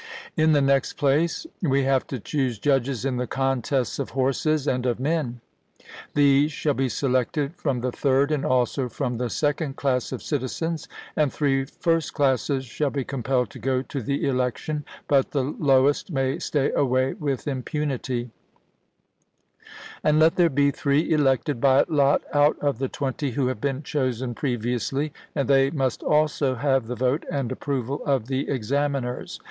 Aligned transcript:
In 0.35 0.53
the 0.53 0.63
next 0.63 0.93
place, 0.93 1.45
we 1.61 1.83
have 1.83 2.07
to 2.07 2.19
choose 2.19 2.57
judges 2.57 3.05
in 3.05 3.17
the 3.17 3.27
contests 3.27 3.99
of 3.99 4.09
horses 4.17 4.67
and 4.67 4.87
of 4.87 4.99
men; 4.99 5.41
these 6.15 6.51
shall 6.51 6.73
be 6.73 6.89
selected 6.89 7.55
from 7.55 7.81
the 7.81 7.91
third 7.91 8.31
and 8.31 8.43
also 8.43 8.89
from 8.89 9.19
the 9.19 9.29
second 9.29 9.75
class 9.75 10.11
of 10.11 10.23
citizens, 10.23 10.87
and 11.15 11.31
three 11.31 11.65
first 11.65 12.15
classes 12.15 12.65
shall 12.65 12.89
be 12.89 13.03
compelled 13.05 13.51
to 13.51 13.59
go 13.59 13.83
to 13.83 14.01
the 14.01 14.25
election, 14.27 14.85
but 15.07 15.29
the 15.29 15.43
lowest 15.43 16.11
may 16.11 16.39
stay 16.39 16.71
away 16.71 17.13
with 17.13 17.47
impunity; 17.47 18.31
and 20.03 20.17
let 20.17 20.35
there 20.35 20.49
be 20.49 20.71
three 20.71 21.11
elected 21.11 21.61
by 21.61 21.85
lot 21.87 22.23
out 22.33 22.57
of 22.57 22.79
the 22.79 22.89
twenty 22.89 23.29
who 23.29 23.49
have 23.49 23.61
been 23.61 23.83
chosen 23.83 24.33
previously, 24.33 25.13
and 25.35 25.47
they 25.47 25.69
must 25.69 26.01
also 26.01 26.55
have 26.55 26.87
the 26.87 26.95
vote 26.95 27.23
and 27.31 27.51
approval 27.51 28.03
of 28.03 28.25
the 28.25 28.49
examiners. 28.49 29.39